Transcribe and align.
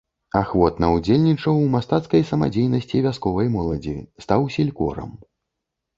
Ахвотна 0.39 0.87
ўдзельнічаў 0.93 1.59
у 1.65 1.67
мастацкай 1.75 2.25
самадзейнасці 2.31 3.03
вясковай 3.09 3.47
моладзі, 3.57 3.95
стаў 4.27 4.51
селькорам. 4.57 5.09